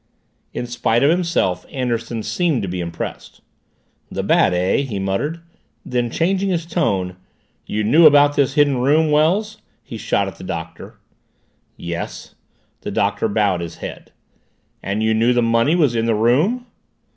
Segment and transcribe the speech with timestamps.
[0.51, 3.41] In spite of himself Anderson seemed to be impressed.
[4.09, 5.41] "The Bat, eh?" he muttered,
[5.85, 7.17] then, changing his tone,
[7.67, 10.97] "You knew about this hidden room, Wells?" he shot at the Doctor.
[11.77, 12.33] "Yes."
[12.79, 14.11] The Doctor bowed his head.
[14.81, 16.65] "And you knew the money was in the room?"